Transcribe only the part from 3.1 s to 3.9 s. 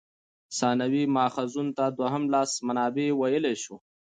ویلای سو.